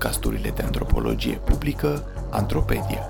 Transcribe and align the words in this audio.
podcasturile 0.00 0.50
de 0.50 0.62
antropologie 0.62 1.38
publică 1.38 2.04
Antropedia. 2.30 3.02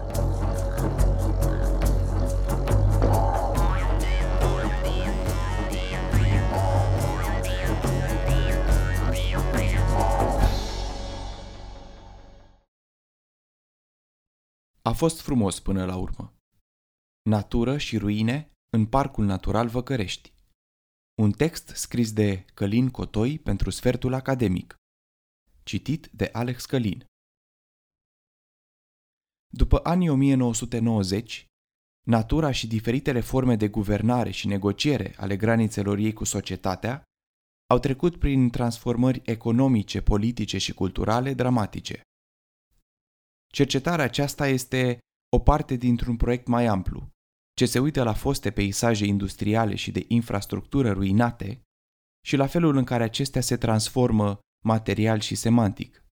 A 14.82 14.92
fost 14.92 15.20
frumos 15.20 15.60
până 15.60 15.84
la 15.84 15.96
urmă. 15.96 16.34
Natură 17.22 17.78
și 17.78 17.98
ruine 17.98 18.52
în 18.76 18.86
Parcul 18.86 19.24
Natural 19.24 19.68
Văcărești. 19.68 20.32
Un 21.22 21.30
text 21.30 21.68
scris 21.68 22.12
de 22.12 22.44
Călin 22.54 22.88
Cotoi 22.88 23.38
pentru 23.38 23.70
Sfertul 23.70 24.14
Academic. 24.14 24.79
Citit 25.70 26.08
de 26.12 26.28
Alex 26.32 26.66
Călin. 26.66 27.04
După 29.52 29.80
anii 29.82 30.08
1990, 30.08 31.46
natura 32.06 32.50
și 32.50 32.66
diferitele 32.66 33.20
forme 33.20 33.56
de 33.56 33.68
guvernare 33.68 34.30
și 34.30 34.46
negociere 34.46 35.14
ale 35.16 35.36
granițelor 35.36 35.98
ei 35.98 36.12
cu 36.12 36.24
societatea 36.24 37.02
au 37.66 37.78
trecut 37.78 38.18
prin 38.18 38.50
transformări 38.50 39.22
economice, 39.24 40.00
politice 40.00 40.58
și 40.58 40.74
culturale 40.74 41.34
dramatice. 41.34 42.00
Cercetarea 43.52 44.04
aceasta 44.04 44.46
este 44.46 44.98
o 45.36 45.38
parte 45.38 45.74
dintr-un 45.74 46.16
proiect 46.16 46.46
mai 46.46 46.66
amplu, 46.66 47.08
ce 47.54 47.66
se 47.66 47.78
uită 47.78 48.02
la 48.02 48.14
foste 48.14 48.50
peisaje 48.50 49.04
industriale 49.04 49.74
și 49.74 49.90
de 49.90 50.04
infrastructură 50.08 50.92
ruinate 50.92 51.62
și 52.26 52.36
la 52.36 52.46
felul 52.46 52.76
în 52.76 52.84
care 52.84 53.02
acestea 53.02 53.40
se 53.40 53.56
transformă 53.56 54.40
material 54.64 55.20
și 55.20 55.34
semantic. 55.34 56.04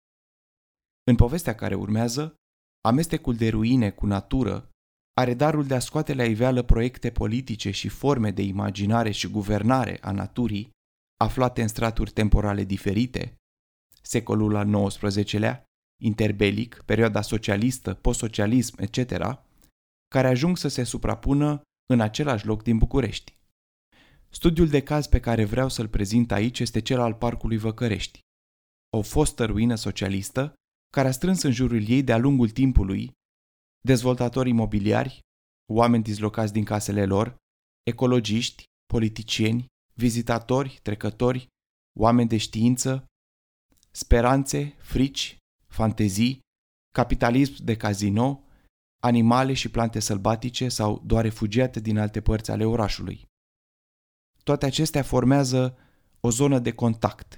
În 1.05 1.17
povestea 1.17 1.55
care 1.55 1.75
urmează, 1.75 2.35
amestecul 2.81 3.35
de 3.37 3.49
ruine 3.49 3.91
cu 3.91 4.07
natură 4.07 4.71
are 5.17 5.35
darul 5.35 5.67
de 5.67 5.75
a 5.75 5.79
scoate 5.79 6.15
la 6.15 6.25
iveală 6.25 6.63
proiecte 6.63 7.11
politice 7.11 7.71
și 7.71 7.89
forme 7.89 8.31
de 8.31 8.43
imaginare 8.43 9.11
și 9.11 9.29
guvernare 9.29 9.99
a 10.01 10.11
naturii 10.11 10.71
aflate 11.21 11.63
în 11.63 11.69
straturi 11.69 12.11
temporale 12.11 12.65
diferite, 12.65 13.37
secolul 14.03 14.57
al 14.57 14.87
XIX-lea, 14.87 15.65
interbelic, 16.03 16.83
perioada 16.85 17.21
socialistă, 17.21 17.95
postsocialism, 17.95 18.77
etc., 18.81 19.11
care 20.09 20.29
ajung 20.29 20.57
să 20.57 20.69
se 20.69 20.85
suprapună 20.85 21.61
în 21.93 22.01
același 22.01 22.47
loc 22.47 22.63
din 22.63 22.79
București. 22.79 23.37
Studiul 24.29 24.69
de 24.69 24.83
caz 24.83 25.07
pe 25.07 25.21
care 25.21 25.45
vreau 25.45 25.69
să-l 25.69 25.89
prezint 25.89 26.33
aici 26.33 26.61
este 26.61 26.81
cel 26.81 27.01
al 27.01 27.15
Parcului 27.15 27.57
Văcărești, 27.57 28.21
o 28.91 29.03
fostă 29.03 29.45
ruină 29.45 29.75
socialistă 29.75 30.55
care 30.93 31.09
a 31.09 31.13
strâns 31.13 31.43
în 31.43 31.53
jurul 31.53 31.89
ei 31.89 32.03
de-a 32.03 32.19
lungul 32.19 32.51
timpului 32.51 33.13
dezvoltatori 33.81 34.49
imobiliari, 34.49 35.21
oameni 35.73 36.03
dislocați 36.03 36.53
din 36.53 36.65
casele 36.65 37.05
lor, 37.05 37.37
ecologiști, 37.83 38.65
politicieni, 38.87 39.67
vizitatori, 39.95 40.79
trecători, 40.83 41.47
oameni 41.99 42.29
de 42.29 42.37
știință, 42.37 43.07
speranțe, 43.91 44.75
frici, 44.79 45.37
fantezii, 45.67 46.41
capitalism 46.95 47.65
de 47.65 47.77
casino, 47.77 48.45
animale 49.03 49.53
și 49.53 49.71
plante 49.71 50.01
sălbatice 50.01 50.69
sau 50.69 51.03
doar 51.05 51.23
refugiate 51.25 51.81
din 51.81 51.99
alte 51.99 52.21
părți 52.21 52.51
ale 52.51 52.65
orașului. 52.65 53.27
Toate 54.45 54.67
acestea 54.67 55.03
formează 55.03 55.79
o 56.21 56.31
zonă 56.31 56.59
de 56.59 56.73
contact, 56.73 57.37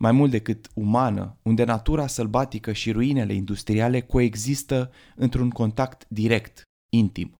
mai 0.00 0.12
mult 0.12 0.30
decât 0.30 0.70
umană, 0.74 1.38
unde 1.42 1.64
natura 1.64 2.06
sălbatică 2.06 2.72
și 2.72 2.92
ruinele 2.92 3.34
industriale 3.34 4.00
coexistă 4.00 4.90
într-un 5.16 5.50
contact 5.50 6.08
direct, 6.08 6.62
intim. 6.92 7.34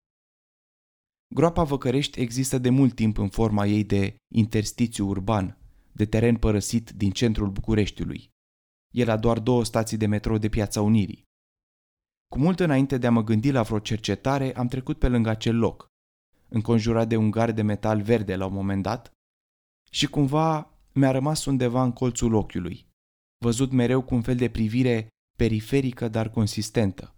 Groapa 1.35 1.63
Văcărești 1.63 2.21
există 2.21 2.59
de 2.59 2.71
mult 2.71 2.95
timp 2.95 3.19
în 3.19 3.29
forma 3.29 3.67
ei 3.67 3.85
de 3.85 4.17
interstițiu 4.35 5.09
urban, 5.09 5.59
de 5.93 6.07
teren 6.07 6.37
părăsit 6.37 6.91
din 6.91 7.11
centrul 7.11 7.51
Bucureștiului. 7.51 8.29
E 8.95 9.05
la 9.05 9.17
doar 9.17 9.39
două 9.39 9.65
stații 9.65 9.97
de 9.97 10.07
metrou 10.07 10.39
de 10.39 10.49
Piața 10.49 10.83
Unirii. 10.83 11.23
Cu 12.29 12.39
mult 12.39 12.61
înainte 12.61 12.99
de 12.99 13.07
a 13.07 13.11
mă 13.11 13.25
gândi 13.25 13.51
la 13.51 13.63
vreo 13.63 13.79
cercetare, 13.79 14.57
am 14.57 14.69
trecut 14.69 14.99
pe 14.99 15.09
lângă 15.09 15.29
acel 15.29 15.59
loc, 15.59 15.87
înconjurat 16.49 17.09
de 17.09 17.17
un 17.17 17.31
gard 17.31 17.55
de 17.55 17.63
metal 17.63 18.03
verde 18.03 18.37
la 18.37 18.47
un 18.47 18.53
moment 18.53 18.83
dat, 18.83 19.11
și 19.91 20.07
cumva 20.07 20.78
mi-a 20.99 21.11
rămas 21.11 21.45
undeva 21.45 21.83
în 21.83 21.93
colțul 21.93 22.35
ochiului, 22.35 22.87
văzut 23.45 23.71
mereu 23.71 24.03
cu 24.03 24.15
un 24.15 24.23
fel 24.23 24.37
de 24.37 24.51
privire 24.51 25.09
periferică, 25.37 26.09
dar 26.09 26.31
consistentă. 26.31 27.15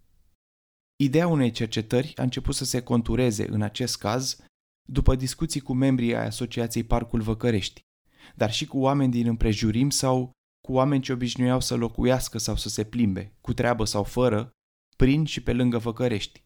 Ideea 0.97 1.27
unei 1.27 1.51
cercetări 1.51 2.17
a 2.17 2.23
început 2.23 2.55
să 2.55 2.65
se 2.65 2.83
contureze 2.83 3.49
în 3.49 3.63
acest 3.63 3.99
caz 3.99 4.39
după 4.89 5.15
discuții 5.17 5.61
cu 5.61 5.73
membrii 5.73 6.15
ai 6.15 6.27
Asociației 6.27 6.85
Parcul 6.85 7.21
Văcărești, 7.21 7.81
dar 8.35 8.53
și 8.53 8.67
cu 8.67 8.79
oameni 8.79 9.11
din 9.11 9.27
împrejurim 9.27 9.91
sau 9.91 10.31
cu 10.67 10.73
oameni 10.73 11.03
ce 11.03 11.13
obișnuiau 11.13 11.61
să 11.61 11.75
locuiască 11.75 12.39
sau 12.39 12.57
să 12.57 12.69
se 12.69 12.85
plimbe, 12.85 13.33
cu 13.41 13.53
treabă 13.53 13.85
sau 13.85 14.03
fără, 14.05 14.51
prin 14.97 15.25
și 15.25 15.43
pe 15.43 15.53
lângă 15.53 15.79
Văcărești. 15.79 16.43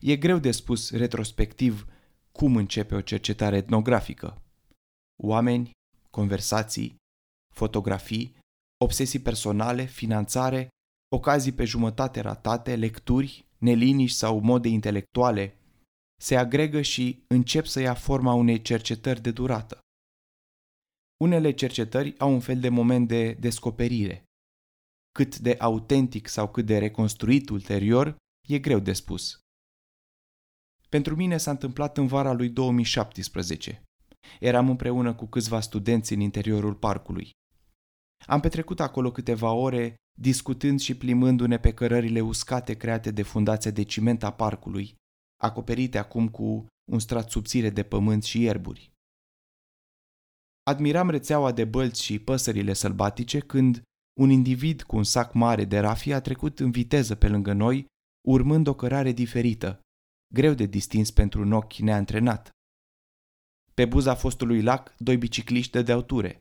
E 0.00 0.16
greu 0.16 0.38
de 0.38 0.50
spus 0.50 0.90
retrospectiv 0.90 1.86
cum 2.32 2.56
începe 2.56 2.94
o 2.94 3.00
cercetare 3.00 3.56
etnografică. 3.56 4.42
Oameni, 5.22 5.70
conversații, 6.10 6.96
fotografii, 7.54 8.36
obsesii 8.84 9.20
personale, 9.20 9.84
finanțare, 9.84 10.68
ocazii 11.12 11.52
pe 11.52 11.64
jumătate 11.64 12.20
ratate, 12.20 12.76
lecturi, 12.76 13.44
neliniști 13.58 14.18
sau 14.18 14.40
mode 14.40 14.68
intelectuale, 14.68 15.54
se 16.20 16.36
agregă 16.36 16.82
și 16.82 17.24
încep 17.26 17.66
să 17.66 17.80
ia 17.80 17.94
forma 17.94 18.32
unei 18.32 18.62
cercetări 18.62 19.20
de 19.20 19.30
durată. 19.30 19.78
Unele 21.24 21.52
cercetări 21.52 22.18
au 22.18 22.32
un 22.32 22.40
fel 22.40 22.60
de 22.60 22.68
moment 22.68 23.08
de 23.08 23.32
descoperire. 23.32 24.22
Cât 25.12 25.38
de 25.38 25.56
autentic 25.58 26.28
sau 26.28 26.50
cât 26.50 26.66
de 26.66 26.78
reconstruit 26.78 27.48
ulterior, 27.48 28.16
e 28.48 28.58
greu 28.58 28.78
de 28.78 28.92
spus. 28.92 29.40
Pentru 30.88 31.16
mine 31.16 31.36
s-a 31.36 31.50
întâmplat 31.50 31.96
în 31.96 32.06
vara 32.06 32.32
lui 32.32 32.48
2017. 32.48 33.82
Eram 34.40 34.68
împreună 34.68 35.14
cu 35.14 35.26
câțiva 35.26 35.60
studenți 35.60 36.12
în 36.12 36.20
interiorul 36.20 36.74
parcului. 36.74 37.30
Am 38.26 38.40
petrecut 38.40 38.80
acolo 38.80 39.10
câteva 39.12 39.52
ore 39.52 39.94
discutând 40.18 40.80
și 40.80 40.96
plimbându-ne 40.96 41.58
pe 41.58 41.74
cărările 41.74 42.20
uscate 42.20 42.74
create 42.74 43.10
de 43.10 43.22
fundația 43.22 43.70
de 43.70 43.82
ciment 43.82 44.22
a 44.22 44.32
parcului, 44.32 44.94
acoperite 45.42 45.98
acum 45.98 46.28
cu 46.28 46.66
un 46.92 46.98
strat 46.98 47.30
subțire 47.30 47.70
de 47.70 47.82
pământ 47.82 48.22
și 48.22 48.40
ierburi. 48.40 48.92
Admiram 50.62 51.10
rețeaua 51.10 51.52
de 51.52 51.64
bălți 51.64 52.02
și 52.02 52.18
păsările 52.18 52.72
sălbatice 52.72 53.38
când 53.38 53.82
un 54.20 54.30
individ 54.30 54.82
cu 54.82 54.96
un 54.96 55.04
sac 55.04 55.32
mare 55.34 55.64
de 55.64 55.78
rafie 55.78 56.14
a 56.14 56.20
trecut 56.20 56.60
în 56.60 56.70
viteză 56.70 57.14
pe 57.14 57.28
lângă 57.28 57.52
noi, 57.52 57.86
urmând 58.28 58.66
o 58.66 58.74
cărare 58.74 59.12
diferită, 59.12 59.80
greu 60.34 60.54
de 60.54 60.66
distins 60.66 61.10
pentru 61.10 61.40
un 61.40 61.52
ochi 61.52 61.76
neantrenat. 61.76 62.50
Pe 63.80 63.86
buza 63.86 64.14
fostului 64.14 64.62
lac, 64.62 64.94
doi 64.98 65.16
bicicliști 65.16 65.72
dădeau 65.72 66.02
ture. 66.02 66.38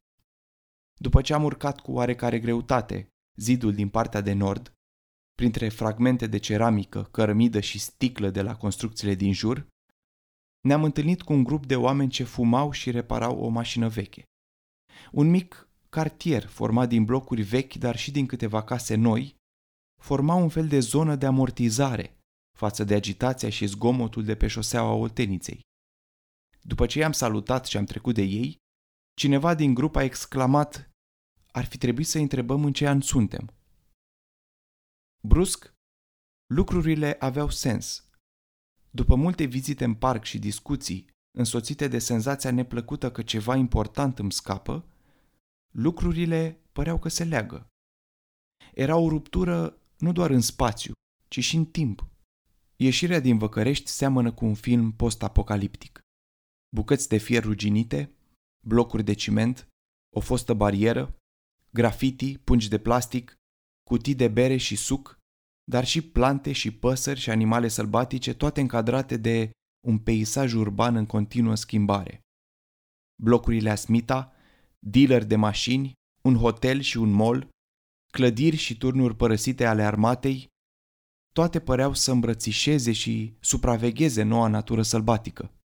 După 1.01 1.21
ce 1.21 1.33
am 1.33 1.43
urcat 1.43 1.79
cu 1.79 1.91
oarecare 1.91 2.39
greutate 2.39 3.09
zidul 3.35 3.73
din 3.73 3.89
partea 3.89 4.21
de 4.21 4.33
nord, 4.33 4.73
printre 5.35 5.69
fragmente 5.69 6.27
de 6.27 6.37
ceramică, 6.37 7.03
cărămidă 7.03 7.59
și 7.59 7.79
sticlă 7.79 8.29
de 8.29 8.41
la 8.41 8.55
construcțiile 8.55 9.13
din 9.13 9.33
jur, 9.33 9.67
ne-am 10.61 10.83
întâlnit 10.83 11.21
cu 11.21 11.33
un 11.33 11.43
grup 11.43 11.65
de 11.65 11.75
oameni 11.75 12.09
ce 12.09 12.23
fumau 12.23 12.71
și 12.71 12.91
reparau 12.91 13.39
o 13.39 13.47
mașină 13.47 13.87
veche. 13.87 14.23
Un 15.11 15.29
mic 15.29 15.67
cartier 15.89 16.45
format 16.45 16.89
din 16.89 17.05
blocuri 17.05 17.41
vechi, 17.41 17.73
dar 17.73 17.97
și 17.97 18.11
din 18.11 18.25
câteva 18.25 18.63
case 18.63 18.95
noi, 18.95 19.35
forma 20.01 20.35
un 20.35 20.49
fel 20.49 20.67
de 20.67 20.79
zonă 20.79 21.15
de 21.15 21.25
amortizare 21.25 22.17
față 22.57 22.83
de 22.83 22.93
agitația 22.93 23.49
și 23.49 23.65
zgomotul 23.65 24.23
de 24.23 24.35
pe 24.35 24.47
șoseaua 24.47 24.93
Olteniței. 24.93 25.67
După 26.61 26.85
ce 26.85 26.99
i-am 26.99 27.11
salutat 27.11 27.65
și 27.65 27.77
am 27.77 27.85
trecut 27.85 28.13
de 28.13 28.21
ei, 28.21 28.57
cineva 29.13 29.55
din 29.55 29.73
grup 29.73 29.95
a 29.95 30.03
exclamat 30.03 30.89
ar 31.51 31.65
fi 31.65 31.77
trebuit 31.77 32.07
să 32.07 32.17
întrebăm 32.17 32.65
în 32.65 32.73
ce 32.73 32.87
an 32.87 33.01
suntem. 33.01 33.53
Brusc, 35.21 35.73
lucrurile 36.53 37.15
aveau 37.19 37.49
sens. 37.49 38.09
După 38.89 39.15
multe 39.15 39.43
vizite 39.43 39.83
în 39.83 39.95
parc 39.95 40.23
și 40.23 40.39
discuții, 40.39 41.07
însoțite 41.37 41.87
de 41.87 41.99
senzația 41.99 42.51
neplăcută 42.51 43.11
că 43.11 43.21
ceva 43.21 43.55
important 43.55 44.19
îmi 44.19 44.31
scapă, 44.31 44.85
lucrurile 45.71 46.61
păreau 46.71 46.99
că 46.99 47.09
se 47.09 47.23
leagă. 47.23 47.67
Era 48.73 48.95
o 48.95 49.09
ruptură 49.09 49.81
nu 49.97 50.11
doar 50.11 50.29
în 50.29 50.41
spațiu, 50.41 50.93
ci 51.27 51.43
și 51.43 51.55
în 51.55 51.65
timp. 51.65 52.05
Ieșirea 52.75 53.19
din 53.19 53.37
Văcărești 53.37 53.89
seamănă 53.89 54.33
cu 54.33 54.45
un 54.45 54.53
film 54.53 54.91
post-apocaliptic 54.91 55.99
bucăți 56.69 57.07
de 57.07 57.17
fier 57.17 57.43
ruginite, 57.43 58.13
blocuri 58.65 59.03
de 59.03 59.13
ciment, 59.13 59.67
o 60.15 60.19
fostă 60.19 60.53
barieră, 60.53 61.15
grafiti, 61.69 62.37
pungi 62.37 62.69
de 62.69 62.79
plastic, 62.79 63.35
cutii 63.83 64.15
de 64.15 64.27
bere 64.27 64.57
și 64.57 64.75
suc, 64.75 65.17
dar 65.63 65.85
și 65.85 66.01
plante 66.01 66.51
și 66.51 66.71
păsări 66.71 67.19
și 67.19 67.29
animale 67.29 67.67
sălbatice, 67.67 68.33
toate 68.33 68.61
încadrate 68.61 69.17
de 69.17 69.51
un 69.87 69.97
peisaj 69.99 70.53
urban 70.53 70.95
în 70.95 71.05
continuă 71.05 71.55
schimbare. 71.55 72.21
Blocurile 73.21 73.69
Asmita, 73.69 74.33
dealer 74.79 75.23
de 75.23 75.35
mașini, 75.35 75.93
un 76.21 76.35
hotel 76.35 76.79
și 76.79 76.97
un 76.97 77.11
mall, 77.11 77.49
clădiri 78.11 78.55
și 78.55 78.77
turnuri 78.77 79.15
părăsite 79.15 79.65
ale 79.65 79.83
armatei, 79.83 80.47
toate 81.33 81.59
păreau 81.59 81.93
să 81.93 82.11
îmbrățișeze 82.11 82.91
și 82.91 83.37
supravegheze 83.39 84.23
noua 84.23 84.47
natură 84.47 84.81
sălbatică. 84.81 85.58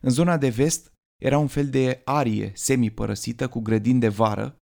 În 0.00 0.10
zona 0.10 0.36
de 0.36 0.48
vest 0.48 0.92
era 1.22 1.38
un 1.38 1.46
fel 1.46 1.68
de 1.70 2.00
arie 2.04 2.52
semi-părăsită 2.54 3.48
cu 3.48 3.60
grădini 3.60 4.00
de 4.00 4.08
vară, 4.08 4.56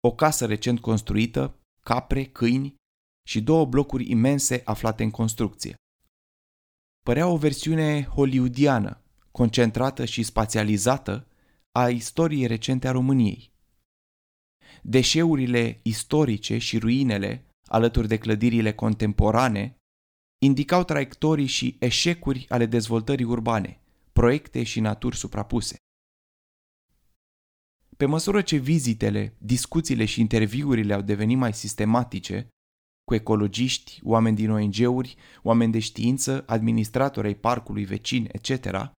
o 0.00 0.14
casă 0.14 0.46
recent 0.46 0.80
construită, 0.80 1.58
capre, 1.80 2.24
câini 2.24 2.74
și 3.28 3.42
două 3.42 3.64
blocuri 3.64 4.10
imense 4.10 4.62
aflate 4.64 5.02
în 5.02 5.10
construcție. 5.10 5.74
Părea 7.04 7.26
o 7.28 7.36
versiune 7.36 8.02
hollywoodiană, 8.04 9.02
concentrată 9.30 10.04
și 10.04 10.22
spațializată 10.22 11.26
a 11.72 11.88
istoriei 11.88 12.46
recente 12.46 12.88
a 12.88 12.90
României. 12.90 13.52
Deșeurile 14.82 15.80
istorice 15.82 16.58
și 16.58 16.78
ruinele, 16.78 17.44
alături 17.64 18.08
de 18.08 18.18
clădirile 18.18 18.72
contemporane, 18.74 19.76
indicau 20.38 20.84
traiectorii 20.84 21.46
și 21.46 21.76
eșecuri 21.78 22.46
ale 22.48 22.66
dezvoltării 22.66 23.24
urbane, 23.24 23.80
proiecte 24.18 24.62
și 24.62 24.80
naturi 24.80 25.16
suprapuse. 25.16 25.76
Pe 27.96 28.06
măsură 28.06 28.42
ce 28.42 28.56
vizitele, 28.56 29.36
discuțiile 29.38 30.04
și 30.04 30.20
interviurile 30.20 30.94
au 30.94 31.02
devenit 31.02 31.36
mai 31.36 31.54
sistematice, 31.54 32.48
cu 33.04 33.14
ecologiști, 33.14 34.00
oameni 34.02 34.36
din 34.36 34.50
ONG-uri, 34.50 35.16
oameni 35.42 35.72
de 35.72 35.78
știință, 35.78 36.44
administratori 36.46 37.26
ai 37.26 37.34
parcului 37.34 37.84
vecin, 37.84 38.28
etc., 38.32 38.92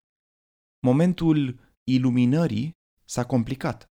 momentul 0.87 1.61
iluminării 1.85 2.71
s-a 3.05 3.27
complicat. 3.27 3.87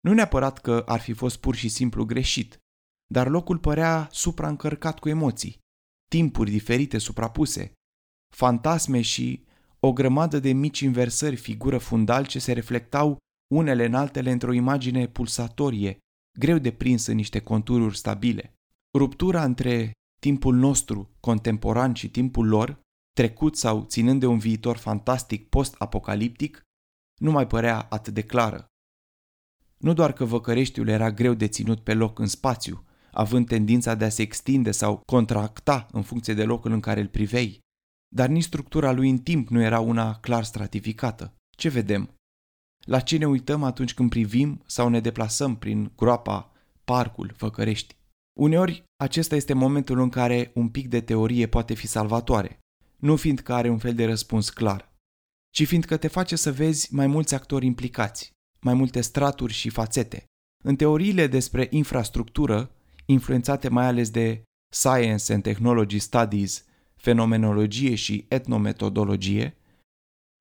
Nu 0.00 0.12
neapărat 0.12 0.60
că 0.60 0.84
ar 0.86 1.00
fi 1.00 1.12
fost 1.12 1.40
pur 1.40 1.54
și 1.54 1.68
simplu 1.68 2.04
greșit, 2.04 2.58
dar 3.06 3.28
locul 3.28 3.58
părea 3.58 4.08
supraîncărcat 4.10 4.98
cu 4.98 5.08
emoții, 5.08 5.58
timpuri 6.10 6.50
diferite 6.50 6.98
suprapuse, 6.98 7.72
fantasme 8.36 9.00
și 9.00 9.52
o 9.86 9.92
grămadă 9.92 10.38
de 10.38 10.52
mici 10.52 10.80
inversări 10.80 11.36
figură 11.36 11.78
fundal 11.78 12.26
ce 12.26 12.38
se 12.38 12.52
reflectau 12.52 13.16
unele 13.54 13.84
în 13.84 13.94
altele 13.94 14.30
într-o 14.30 14.52
imagine 14.52 15.08
pulsatorie, 15.08 15.98
greu 16.38 16.58
de 16.58 16.72
prins 16.72 17.06
în 17.06 17.14
niște 17.14 17.38
contururi 17.38 17.96
stabile. 17.96 18.54
Ruptura 18.96 19.44
între 19.44 19.92
timpul 20.20 20.54
nostru 20.54 21.10
contemporan 21.20 21.94
și 21.94 22.10
timpul 22.10 22.48
lor, 22.48 22.80
trecut 23.12 23.56
sau 23.56 23.84
ținând 23.84 24.20
de 24.20 24.26
un 24.26 24.38
viitor 24.38 24.76
fantastic 24.76 25.48
post-apocaliptic, 25.48 26.62
nu 27.20 27.30
mai 27.30 27.46
părea 27.46 27.80
atât 27.80 28.14
de 28.14 28.22
clară. 28.22 28.66
Nu 29.76 29.92
doar 29.92 30.12
că 30.12 30.24
Văcăreștiul 30.24 30.88
era 30.88 31.10
greu 31.10 31.34
de 31.34 31.48
ținut 31.48 31.80
pe 31.80 31.94
loc 31.94 32.18
în 32.18 32.26
spațiu, 32.26 32.84
având 33.10 33.46
tendința 33.46 33.94
de 33.94 34.04
a 34.04 34.08
se 34.08 34.22
extinde 34.22 34.70
sau 34.70 35.00
contracta 35.06 35.86
în 35.92 36.02
funcție 36.02 36.34
de 36.34 36.44
locul 36.44 36.72
în 36.72 36.80
care 36.80 37.00
îl 37.00 37.08
privei, 37.08 37.62
dar 38.14 38.28
nici 38.28 38.42
structura 38.42 38.92
lui 38.92 39.10
în 39.10 39.18
timp 39.18 39.48
nu 39.48 39.62
era 39.62 39.80
una 39.80 40.14
clar 40.14 40.44
stratificată. 40.44 41.34
Ce 41.56 41.68
vedem? 41.68 42.14
La 42.84 43.00
ce 43.00 43.16
ne 43.16 43.26
uităm 43.26 43.62
atunci 43.62 43.94
când 43.94 44.10
privim 44.10 44.62
sau 44.66 44.88
ne 44.88 45.00
deplasăm 45.00 45.56
prin 45.56 45.92
groapa, 45.96 46.52
parcul, 46.84 47.34
Văcărești? 47.38 47.96
Uneori, 48.40 48.84
acesta 48.96 49.34
este 49.36 49.52
momentul 49.52 49.98
în 49.98 50.08
care 50.08 50.50
un 50.54 50.68
pic 50.68 50.88
de 50.88 51.00
teorie 51.00 51.46
poate 51.46 51.74
fi 51.74 51.86
salvatoare, 51.86 52.58
nu 52.96 53.16
fiindcă 53.16 53.52
are 53.52 53.68
un 53.68 53.78
fel 53.78 53.94
de 53.94 54.04
răspuns 54.04 54.50
clar, 54.50 54.92
ci 55.50 55.66
fiindcă 55.66 55.96
te 55.96 56.08
face 56.08 56.36
să 56.36 56.52
vezi 56.52 56.94
mai 56.94 57.06
mulți 57.06 57.34
actori 57.34 57.66
implicați, 57.66 58.30
mai 58.60 58.74
multe 58.74 59.00
straturi 59.00 59.52
și 59.52 59.68
fațete. 59.68 60.24
În 60.64 60.76
teoriile 60.76 61.26
despre 61.26 61.66
infrastructură, 61.70 62.70
influențate 63.06 63.68
mai 63.68 63.86
ales 63.86 64.10
de 64.10 64.42
Science 64.74 65.32
and 65.32 65.42
Technology 65.42 65.98
Studies, 65.98 66.64
fenomenologie 67.04 67.94
și 67.94 68.26
etnometodologie, 68.28 69.56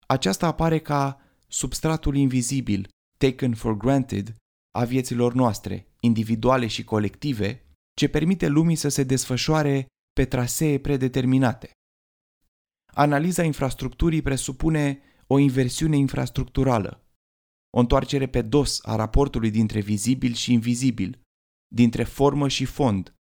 aceasta 0.08 0.48
apare 0.48 0.80
ca 0.80 1.22
substratul 1.48 2.16
invizibil, 2.16 2.88
taken 3.18 3.54
for 3.54 3.78
granted, 3.78 4.36
a 4.78 4.84
vieților 4.84 5.34
noastre, 5.34 5.88
individuale 6.00 6.68
și 6.68 6.84
colective, 6.84 7.66
ce 7.98 8.08
permite 8.08 8.48
lumii 8.48 8.76
să 8.76 8.90
se 8.90 9.04
desfășoare 9.04 9.86
pe 10.14 10.26
trasee 10.26 10.80
predeterminate. 10.80 11.72
Analiza 12.94 13.44
infrastructurii 13.44 14.22
presupune 14.22 15.02
o 15.28 15.38
inversiune 15.38 15.98
infrastructurală, 15.98 17.08
o 17.78 17.80
întoarcere 17.80 18.28
pe 18.28 18.42
dos 18.42 18.80
a 18.84 18.96
raportului 18.96 19.52
dintre 19.52 19.80
vizibil 19.80 20.34
și 20.34 20.54
invizibil, 20.54 21.22
dintre 21.76 22.04
formă 22.04 22.48
și 22.48 22.66
fond, 22.66 23.14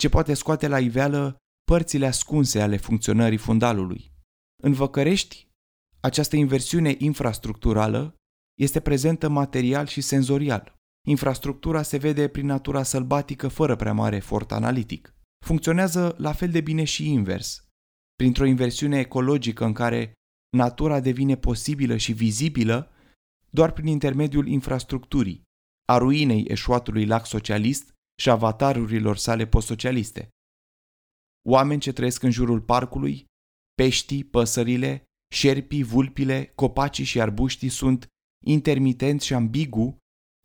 ce 0.00 0.08
poate 0.08 0.34
scoate 0.34 0.68
la 0.68 0.80
iveală 0.80 1.36
părțile 1.64 2.06
ascunse 2.06 2.60
ale 2.60 2.76
funcționării 2.76 3.38
fundalului. 3.38 4.12
În 4.62 4.72
Văcărești, 4.72 5.48
această 6.00 6.36
inversiune 6.36 6.94
infrastructurală 6.98 8.14
este 8.60 8.80
prezentă 8.80 9.28
material 9.28 9.86
și 9.86 10.00
senzorial. 10.00 10.74
Infrastructura 11.06 11.82
se 11.82 11.96
vede 11.96 12.28
prin 12.28 12.46
natura 12.46 12.82
sălbatică 12.82 13.48
fără 13.48 13.76
prea 13.76 13.92
mare 13.92 14.16
efort 14.16 14.52
analitic. 14.52 15.14
Funcționează 15.44 16.14
la 16.18 16.32
fel 16.32 16.50
de 16.50 16.60
bine 16.60 16.84
și 16.84 17.10
invers, 17.10 17.68
printr-o 18.14 18.44
inversiune 18.44 18.98
ecologică 18.98 19.64
în 19.64 19.72
care 19.72 20.12
natura 20.56 21.00
devine 21.00 21.36
posibilă 21.36 21.96
și 21.96 22.12
vizibilă 22.12 22.90
doar 23.50 23.72
prin 23.72 23.86
intermediul 23.86 24.46
infrastructurii, 24.46 25.42
a 25.84 25.98
ruinei 25.98 26.44
eșuatului 26.48 27.06
lac 27.06 27.26
socialist 27.26 27.92
și 28.20 28.30
avatarurilor 28.30 29.16
sale 29.16 29.46
postsocialiste. 29.46 30.28
Oameni 31.48 31.80
ce 31.80 31.92
trăiesc 31.92 32.22
în 32.22 32.30
jurul 32.30 32.60
parcului, 32.60 33.24
peștii, 33.74 34.24
păsările, 34.24 35.04
șerpii, 35.34 35.82
vulpile, 35.82 36.52
copacii 36.54 37.04
și 37.04 37.20
arbuștii 37.20 37.68
sunt 37.68 38.06
intermitenți 38.44 39.26
și 39.26 39.34
ambigu 39.34 39.96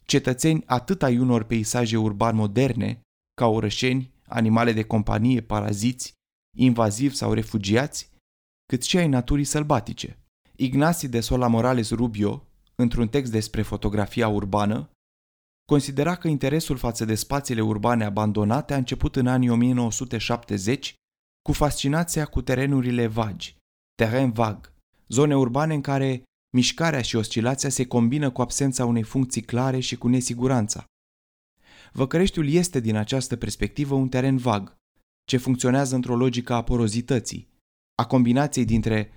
cetățeni 0.06 0.64
atât 0.66 1.04
ai 1.04 1.18
unor 1.18 1.44
peisaje 1.44 1.98
urban 1.98 2.36
moderne, 2.36 3.02
ca 3.34 3.48
orășeni, 3.48 4.12
animale 4.28 4.72
de 4.72 4.84
companie, 4.84 5.42
paraziți, 5.42 6.14
invazivi 6.58 7.16
sau 7.16 7.34
refugiați, 7.34 8.12
cât 8.66 8.84
și 8.84 8.98
ai 8.98 9.08
naturii 9.08 9.44
sălbatice. 9.44 10.18
Ignacy 10.56 11.08
de 11.08 11.20
Sola 11.20 11.48
Morales 11.48 11.92
Rubio, 11.92 12.48
într-un 12.76 13.08
text 13.08 13.32
despre 13.32 13.62
fotografia 13.62 14.28
urbană, 14.28 14.90
considera 15.70 16.16
că 16.16 16.28
interesul 16.28 16.78
față 16.78 17.06
de 17.06 17.16
spațiile 17.16 17.62
urbane 17.62 18.04
abandonate 18.04 18.74
a 18.74 18.78
început 18.78 19.16
în 19.16 19.28
anii 19.28 19.50
1970 19.50 20.94
cu 21.42 21.52
fascinația 21.52 22.26
cu 22.26 22.42
terenurile 22.42 23.08
vagi, 23.08 23.56
teren 23.96 24.32
vag, 24.32 24.74
zone 25.08 25.38
urbane 25.38 25.74
în 25.74 25.82
care 25.82 26.24
mișcarea 26.56 27.02
și 27.02 27.16
oscilația 27.16 27.70
se 27.70 27.86
combină 27.86 28.32
cu 28.32 28.42
absența 28.42 28.86
unei 28.86 29.04
funcții 29.04 29.42
clare 29.42 29.80
și 29.80 29.98
cu 29.98 30.08
nesiguranța. 30.08 30.86
Văcăreștiul 31.92 32.50
este 32.50 32.80
din 32.80 32.96
această 32.96 33.36
perspectivă 33.36 33.96
un 33.96 34.10
teren 34.10 34.38
vag, 34.38 34.76
ce 35.28 35.38
funcționează 35.38 35.96
într-o 35.96 36.16
logică 36.16 36.54
a 36.54 36.64
porozității, 36.64 37.50
a 37.96 38.06
combinației 38.06 38.66
dintre 38.66 39.12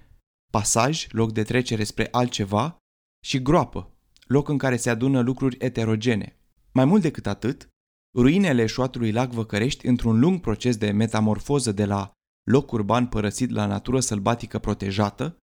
pasaj, 0.51 1.07
loc 1.11 1.33
de 1.33 1.43
trecere 1.43 1.85
spre 1.85 2.09
altceva, 2.11 2.77
și 3.25 3.43
groapă, 3.43 3.93
loc 4.27 4.49
în 4.49 4.59
care 4.59 4.77
se 4.77 4.91
adună 4.91 5.21
lucruri 5.21 5.57
eterogene. 5.59 6.37
Mai 6.75 6.85
mult 6.85 7.03
decât 7.03 7.27
atât, 7.27 7.69
ruinele 8.17 8.63
eșuatului 8.63 9.13
lac 9.13 9.31
Văcărești, 9.31 9.87
într-un 9.87 10.19
lung 10.19 10.41
proces 10.41 10.77
de 10.77 10.91
metamorfoză 10.91 11.73
de 11.73 11.85
la 11.85 12.13
loc 12.51 12.73
urban 12.73 13.07
părăsit 13.07 13.51
la 13.51 13.67
natură 13.67 14.01
sălbatică 14.01 14.59
protejată, 14.59 15.37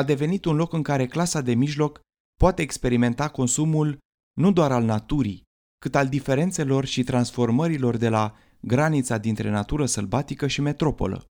a 0.00 0.02
devenit 0.02 0.44
un 0.44 0.56
loc 0.56 0.72
în 0.72 0.82
care 0.82 1.06
clasa 1.06 1.40
de 1.40 1.54
mijloc 1.54 2.00
poate 2.34 2.62
experimenta 2.62 3.28
consumul 3.28 3.98
nu 4.32 4.52
doar 4.52 4.72
al 4.72 4.84
naturii, 4.84 5.42
cât 5.78 5.94
al 5.94 6.08
diferențelor 6.08 6.84
și 6.84 7.02
transformărilor 7.02 7.96
de 7.96 8.08
la 8.08 8.36
granița 8.60 9.18
dintre 9.18 9.50
natură 9.50 9.86
sălbatică 9.86 10.46
și 10.46 10.60
metropolă. 10.60 11.24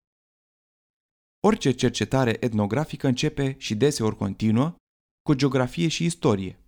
Orice 1.47 1.71
cercetare 1.71 2.37
etnografică 2.39 3.07
începe 3.07 3.55
și 3.57 3.75
deseori 3.75 4.15
continuă 4.15 4.75
cu 5.21 5.33
geografie 5.33 5.87
și 5.87 6.05
istorie. 6.05 6.59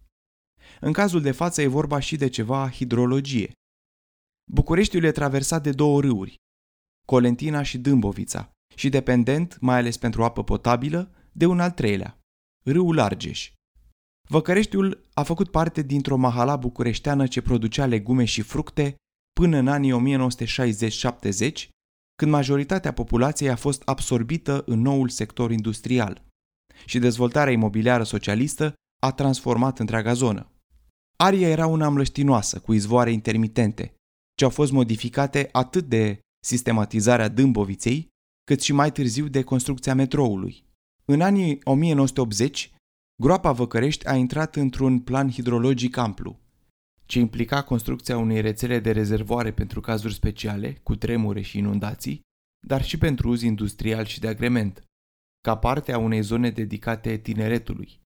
În 0.80 0.94
cazul 0.94 1.22
de 1.22 1.32
față 1.32 1.62
e 1.62 1.68
vorba 1.68 2.00
și 2.00 2.16
de 2.16 2.28
ceva 2.28 2.70
hidrologie. 2.70 3.52
Bucureștiul 4.52 5.04
e 5.04 5.12
traversat 5.12 5.64
de 5.64 5.72
două 5.72 6.02
râuri, 6.02 6.36
Colentina 7.08 7.62
și 7.62 7.78
Dâmbovița, 7.78 8.52
și 8.76 8.90
dependent, 8.90 9.58
mai 9.60 9.78
ales 9.78 9.98
pentru 9.98 10.24
apă 10.24 10.44
potabilă, 10.44 11.12
de 11.32 11.46
un 11.46 11.60
al 11.60 11.72
treilea, 11.72 12.20
râul 12.64 13.00
Argeș. 13.00 13.52
Văcăreștiul 14.30 15.10
a 15.14 15.24
făcut 15.24 15.52
parte 15.52 15.82
dintr-o 15.82 16.16
mahala 16.16 16.56
bucureșteană 16.56 17.28
ce 17.28 17.42
producea 17.42 17.86
legume 17.86 18.26
și 18.26 18.42
fructe 18.42 18.96
până 19.34 19.58
în 19.58 19.68
anii 19.68 20.18
1960-70, 20.18 21.70
când 22.16 22.32
majoritatea 22.32 22.94
populației 22.94 23.50
a 23.50 23.56
fost 23.56 23.82
absorbită 23.86 24.64
în 24.66 24.82
noul 24.82 25.10
sector 25.10 25.52
industrial 25.52 26.26
și 26.86 27.00
dezvoltarea 27.00 27.54
imobiliară 27.54 28.04
socialistă 28.04 28.74
a 29.06 29.12
transformat 29.12 29.80
întreaga 29.80 30.14
zonă. 30.14 30.52
Aria 31.18 31.48
era 31.48 31.68
una 31.68 31.90
mlăștinoasă, 31.90 32.60
cu 32.60 32.74
izvoare 32.74 33.12
intermitente, 33.12 33.94
ce 34.38 34.44
au 34.44 34.50
fost 34.50 34.72
modificate 34.72 35.50
atât 35.52 35.86
de 35.86 36.20
sistematizarea 36.46 37.28
Dâmboviței, 37.28 38.08
cât 38.44 38.62
și 38.62 38.74
mai 38.74 38.92
târziu 38.92 39.28
de 39.28 39.44
construcția 39.44 39.96
metroului. 39.96 40.66
În 41.06 41.22
anii 41.22 41.60
1980, 41.64 42.74
groapa 43.22 43.52
Văcărești 43.52 44.08
a 44.08 44.16
intrat 44.16 44.56
într-un 44.56 45.00
plan 45.00 45.32
hidrologic 45.32 45.98
amplu, 45.98 46.40
ce 47.06 47.20
implica 47.20 47.64
construcția 47.64 48.18
unei 48.18 48.42
rețele 48.42 48.80
de 48.80 48.92
rezervoare 48.92 49.52
pentru 49.52 49.82
cazuri 49.82 50.14
speciale, 50.14 50.80
cu 50.84 50.96
tremure 50.96 51.42
și 51.42 51.58
inundații, 51.58 52.22
dar 52.68 52.84
și 52.84 52.98
pentru 52.98 53.30
uz 53.30 53.42
industrial 53.42 54.06
și 54.06 54.20
de 54.20 54.28
agrement, 54.28 54.84
ca 55.42 55.58
parte 55.58 55.92
a 55.92 55.98
unei 55.98 56.22
zone 56.22 56.50
dedicate 56.50 57.18
tineretului. 57.18 58.01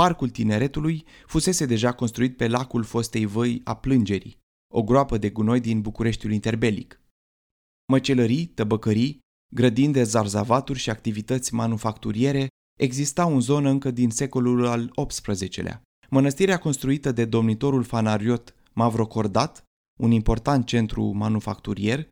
Parcul 0.00 0.30
tineretului 0.30 1.04
fusese 1.26 1.66
deja 1.66 1.92
construit 1.92 2.36
pe 2.36 2.48
lacul 2.48 2.82
fostei 2.82 3.24
văi 3.24 3.60
a 3.64 3.76
Plângerii, 3.76 4.38
o 4.74 4.82
groapă 4.82 5.18
de 5.18 5.30
gunoi 5.30 5.60
din 5.60 5.80
Bucureștiul 5.80 6.32
interbelic. 6.32 7.00
Măcelării, 7.92 8.46
tăbăcării, 8.46 9.18
grădini 9.54 9.92
de 9.92 10.02
zarzavaturi 10.02 10.78
și 10.78 10.90
activități 10.90 11.54
manufacturiere 11.54 12.46
existau 12.78 13.34
în 13.34 13.40
zonă 13.40 13.70
încă 13.70 13.90
din 13.90 14.10
secolul 14.10 14.66
al 14.66 14.92
XVIII-lea. 15.06 15.82
Mănăstirea 16.10 16.58
construită 16.58 17.12
de 17.12 17.24
domnitorul 17.24 17.82
fanariot 17.82 18.54
Mavrocordat, 18.72 19.62
un 20.00 20.10
important 20.10 20.66
centru 20.66 21.04
manufacturier, 21.04 22.08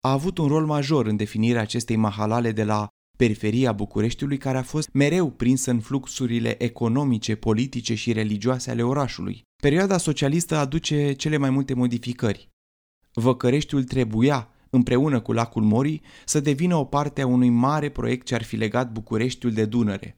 a 0.00 0.12
avut 0.12 0.38
un 0.38 0.48
rol 0.48 0.66
major 0.66 1.06
în 1.06 1.16
definirea 1.16 1.60
acestei 1.60 1.96
mahalale 1.96 2.52
de 2.52 2.64
la 2.64 2.88
periferia 3.20 3.72
Bucureștiului 3.72 4.38
care 4.38 4.58
a 4.58 4.62
fost 4.62 4.88
mereu 4.92 5.30
prinsă 5.30 5.70
în 5.70 5.80
fluxurile 5.80 6.62
economice, 6.62 7.36
politice 7.36 7.94
și 7.94 8.12
religioase 8.12 8.70
ale 8.70 8.82
orașului. 8.82 9.42
Perioada 9.62 9.98
socialistă 9.98 10.56
aduce 10.56 11.12
cele 11.12 11.36
mai 11.36 11.50
multe 11.50 11.74
modificări. 11.74 12.48
Văcăreștiul 13.12 13.84
trebuia, 13.84 14.48
împreună 14.70 15.20
cu 15.20 15.32
lacul 15.32 15.62
Morii, 15.62 16.02
să 16.24 16.40
devină 16.40 16.76
o 16.76 16.84
parte 16.84 17.20
a 17.20 17.26
unui 17.26 17.48
mare 17.48 17.90
proiect 17.90 18.26
ce 18.26 18.34
ar 18.34 18.42
fi 18.42 18.56
legat 18.56 18.92
Bucureștiul 18.92 19.52
de 19.52 19.64
Dunăre. 19.64 20.16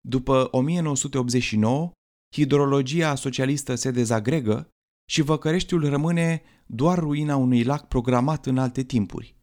După 0.00 0.48
1989, 0.50 1.92
hidrologia 2.34 3.14
socialistă 3.14 3.74
se 3.74 3.90
dezagregă 3.90 4.68
și 5.10 5.22
Văcăreștiul 5.22 5.88
rămâne 5.88 6.42
doar 6.66 6.98
ruina 6.98 7.36
unui 7.36 7.62
lac 7.62 7.88
programat 7.88 8.46
în 8.46 8.58
alte 8.58 8.82
timpuri, 8.82 9.36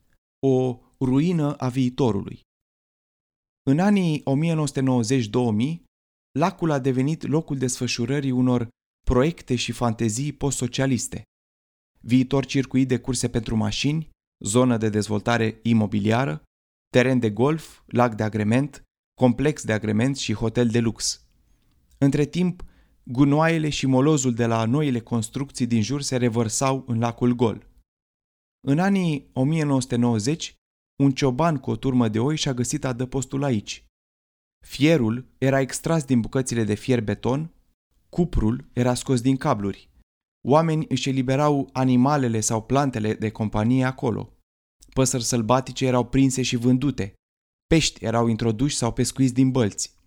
o 0.45 0.79
ruină 0.99 1.53
a 1.53 1.67
viitorului. 1.67 2.47
În 3.71 3.79
anii 3.79 4.23
1990-2000, 4.23 5.83
lacul 6.39 6.71
a 6.71 6.79
devenit 6.79 7.27
locul 7.27 7.57
desfășurării 7.57 8.31
unor 8.31 8.67
proiecte 9.05 9.55
și 9.55 9.71
fantezii 9.71 10.31
post-socialiste. 10.31 11.23
Viitor 11.99 12.45
circuit 12.45 12.87
de 12.87 12.99
curse 12.99 13.29
pentru 13.29 13.55
mașini, 13.55 14.09
zonă 14.43 14.77
de 14.77 14.89
dezvoltare 14.89 15.59
imobiliară, 15.63 16.43
teren 16.91 17.19
de 17.19 17.29
golf, 17.29 17.81
lac 17.85 18.15
de 18.15 18.23
agrement, 18.23 18.83
complex 19.21 19.63
de 19.63 19.73
agrement 19.73 20.17
și 20.17 20.33
hotel 20.33 20.67
de 20.67 20.79
lux. 20.79 21.25
Între 21.97 22.25
timp, 22.25 22.63
gunoaiele 23.03 23.69
și 23.69 23.85
molozul 23.85 24.33
de 24.33 24.45
la 24.45 24.65
noile 24.65 24.99
construcții 24.99 25.67
din 25.67 25.81
jur 25.81 26.01
se 26.01 26.17
revărsau 26.17 26.83
în 26.87 26.99
lacul 26.99 27.33
gol. 27.33 27.67
În 28.67 28.79
anii 28.79 29.29
1990, 29.33 30.58
un 30.99 31.11
cioban 31.11 31.57
cu 31.57 31.69
o 31.69 31.75
turmă 31.75 32.07
de 32.07 32.19
oi 32.19 32.35
și-a 32.35 32.53
găsit 32.53 32.85
adăpostul 32.85 33.43
aici. 33.43 33.85
Fierul 34.65 35.25
era 35.37 35.59
extras 35.59 36.03
din 36.03 36.21
bucățile 36.21 36.63
de 36.63 36.73
fier 36.73 37.03
beton, 37.03 37.53
cuprul 38.09 38.69
era 38.73 38.93
scos 38.93 39.21
din 39.21 39.37
cabluri. 39.37 39.89
Oamenii 40.47 40.85
își 40.89 41.09
eliberau 41.09 41.69
animalele 41.73 42.39
sau 42.39 42.63
plantele 42.63 43.13
de 43.13 43.29
companie 43.29 43.83
acolo. 43.83 44.33
Păsări 44.93 45.23
sălbatice 45.23 45.85
erau 45.85 46.05
prinse 46.05 46.41
și 46.41 46.55
vândute. 46.55 47.13
Pești 47.67 48.05
erau 48.05 48.27
introduși 48.27 48.75
sau 48.75 48.93
pescuiți 48.93 49.33
din 49.33 49.51
bălți. 49.51 49.97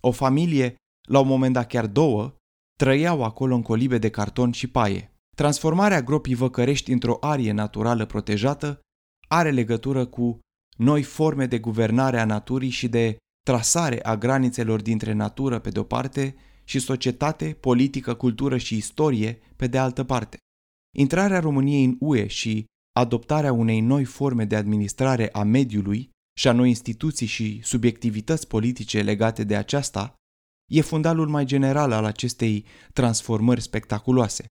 O 0.00 0.10
familie, 0.10 0.74
la 1.08 1.20
un 1.20 1.26
moment 1.26 1.52
dat 1.52 1.66
chiar 1.66 1.86
două, 1.86 2.36
trăiau 2.78 3.24
acolo 3.24 3.54
în 3.54 3.62
colibe 3.62 3.98
de 3.98 4.10
carton 4.10 4.52
și 4.52 4.66
paie. 4.66 5.14
Transformarea 5.36 6.02
gropii 6.02 6.34
Văcărești 6.34 6.92
într-o 6.92 7.18
arie 7.20 7.52
naturală 7.52 8.06
protejată 8.06 8.80
are 9.28 9.50
legătură 9.50 10.06
cu 10.06 10.38
noi 10.76 11.02
forme 11.02 11.46
de 11.46 11.58
guvernare 11.58 12.20
a 12.20 12.24
naturii 12.24 12.70
și 12.70 12.88
de 12.88 13.16
trasare 13.42 14.02
a 14.02 14.16
granițelor 14.16 14.82
dintre 14.82 15.12
natură 15.12 15.58
pe 15.58 15.70
de 15.70 15.78
o 15.78 15.82
parte 15.82 16.34
și 16.64 16.78
societate, 16.78 17.56
politică, 17.60 18.14
cultură 18.14 18.56
și 18.56 18.76
istorie 18.76 19.38
pe 19.56 19.66
de 19.66 19.78
altă 19.78 20.04
parte. 20.04 20.36
Intrarea 20.96 21.40
României 21.40 21.84
în 21.84 21.96
UE 22.00 22.26
și 22.26 22.64
adoptarea 22.96 23.52
unei 23.52 23.80
noi 23.80 24.04
forme 24.04 24.44
de 24.44 24.56
administrare 24.56 25.30
a 25.32 25.42
mediului 25.42 26.10
și 26.38 26.48
a 26.48 26.52
noi 26.52 26.68
instituții 26.68 27.26
și 27.26 27.60
subiectivități 27.62 28.46
politice 28.46 29.02
legate 29.02 29.44
de 29.44 29.56
aceasta 29.56 30.14
e 30.70 30.80
fundalul 30.80 31.28
mai 31.28 31.44
general 31.44 31.92
al 31.92 32.04
acestei 32.04 32.64
transformări 32.92 33.60
spectaculoase. 33.60 34.46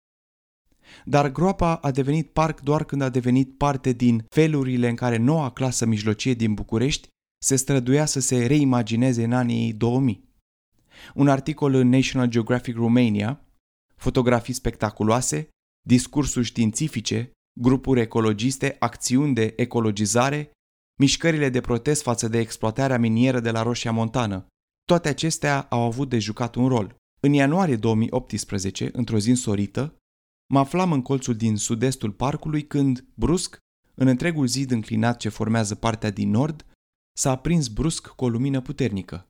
Dar 1.05 1.31
groapa 1.31 1.75
a 1.75 1.91
devenit 1.91 2.29
parc 2.29 2.61
doar 2.61 2.83
când 2.83 3.01
a 3.01 3.09
devenit 3.09 3.57
parte 3.57 3.91
din 3.91 4.25
felurile 4.29 4.89
în 4.89 4.95
care 4.95 5.17
noua 5.17 5.51
clasă 5.51 5.85
mijlocie 5.85 6.33
din 6.33 6.53
București 6.53 7.07
se 7.43 7.55
străduia 7.55 8.05
să 8.05 8.19
se 8.19 8.45
reimagineze 8.45 9.23
în 9.23 9.33
anii 9.33 9.73
2000. 9.73 10.23
Un 11.13 11.27
articol 11.27 11.73
în 11.73 11.89
National 11.89 12.27
Geographic 12.27 12.75
Romania, 12.75 13.45
fotografii 13.95 14.53
spectaculoase, 14.53 15.49
discursuri 15.87 16.45
științifice, 16.45 17.31
grupuri 17.59 17.99
ecologiste, 17.99 18.75
acțiuni 18.79 19.33
de 19.33 19.53
ecologizare, 19.55 20.51
mișcările 20.99 21.49
de 21.49 21.61
protest 21.61 22.01
față 22.01 22.27
de 22.27 22.39
exploatarea 22.39 22.97
minieră 22.97 23.39
de 23.39 23.51
la 23.51 23.61
Roșia 23.61 23.91
Montană. 23.91 24.47
Toate 24.85 25.09
acestea 25.09 25.61
au 25.61 25.81
avut 25.81 26.09
de 26.09 26.19
jucat 26.19 26.55
un 26.55 26.67
rol. 26.67 26.95
În 27.19 27.33
ianuarie 27.33 27.75
2018, 27.75 28.89
într-o 28.93 29.19
zi 29.19 29.29
însorită, 29.29 29.95
Mă 30.53 30.59
aflam 30.59 30.91
în 30.91 31.01
colțul 31.01 31.35
din 31.35 31.57
sud-estul 31.57 32.11
parcului 32.11 32.67
când, 32.67 33.05
brusc, 33.13 33.57
în 33.93 34.07
întregul 34.07 34.47
zid 34.47 34.71
înclinat 34.71 35.17
ce 35.17 35.29
formează 35.29 35.75
partea 35.75 36.11
din 36.11 36.29
nord, 36.29 36.65
s-a 37.17 37.31
aprins 37.31 37.67
brusc 37.67 38.07
cu 38.07 38.23
o 38.23 38.29
lumină 38.29 38.61
puternică. 38.61 39.27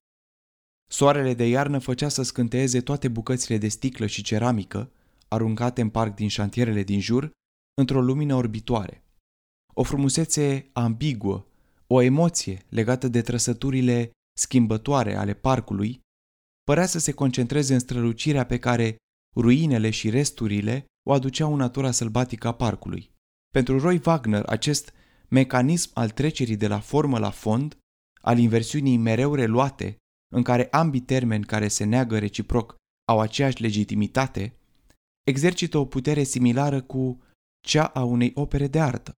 Soarele 0.90 1.34
de 1.34 1.48
iarnă 1.48 1.80
făcea 1.80 2.10
să 2.10 2.22
scânteeze 2.22 2.82
toate 2.82 3.08
bucățile 3.08 3.58
de 3.58 3.68
sticlă 3.68 4.06
și 4.06 4.24
ceramică, 4.24 4.92
aruncate 5.28 5.82
în 5.82 5.90
parc 5.90 6.16
din 6.16 6.28
șantierele 6.28 6.84
din 6.84 7.00
jur, 7.00 7.32
într-o 7.82 8.02
lumină 8.02 8.36
orbitoare. 8.36 9.04
O 9.74 9.84
frumusețe 9.84 10.70
ambiguă, 10.74 11.46
o 11.88 12.02
emoție 12.02 12.66
legată 12.70 13.08
de 13.08 13.22
trăsăturile 13.22 14.12
schimbătoare 14.38 15.16
ale 15.16 15.34
parcului, 15.34 16.00
părea 16.64 16.86
să 16.86 17.00
se 17.00 17.12
concentreze 17.12 17.74
în 17.74 17.80
strălucirea 17.80 18.46
pe 18.46 18.60
care 18.60 18.96
ruinele 19.36 19.90
și 19.90 20.10
resturile 20.10 20.86
o 21.08 21.14
aduceau 21.14 21.56
natura 21.56 21.92
sălbatică 21.92 22.48
a 22.48 22.54
parcului. 22.54 23.12
Pentru 23.50 23.80
Roy 23.80 24.02
Wagner, 24.06 24.44
acest 24.46 24.94
mecanism 25.28 25.92
al 25.94 26.10
trecerii 26.10 26.58
de 26.58 26.68
la 26.68 26.80
formă 26.80 27.20
la 27.20 27.30
fond, 27.30 27.78
al 28.22 28.38
inversiunii 28.38 28.98
mereu 28.98 29.36
reluate, 29.36 29.98
în 30.34 30.44
care 30.44 30.68
ambii 30.70 31.02
termeni 31.02 31.46
care 31.46 31.68
se 31.68 31.84
neagă 31.84 32.20
reciproc 32.20 32.76
au 33.08 33.20
aceeași 33.20 33.62
legitimitate, 33.62 34.58
exercită 35.24 35.78
o 35.78 35.86
putere 35.86 36.24
similară 36.24 36.82
cu 36.82 37.24
cea 37.68 37.86
a 37.86 38.04
unei 38.04 38.32
opere 38.36 38.68
de 38.68 38.80
artă. 38.80 39.14